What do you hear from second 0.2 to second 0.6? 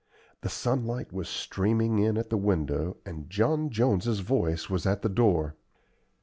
The